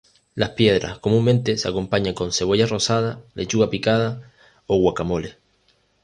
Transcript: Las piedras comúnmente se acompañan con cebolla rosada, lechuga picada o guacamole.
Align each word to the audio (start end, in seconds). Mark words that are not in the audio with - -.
Las 0.33 0.49
piedras 0.53 0.97
comúnmente 0.97 1.57
se 1.59 1.67
acompañan 1.69 2.15
con 2.15 2.33
cebolla 2.33 2.65
rosada, 2.65 3.21
lechuga 3.35 3.69
picada 3.69 4.33
o 4.65 4.75
guacamole. 4.79 5.37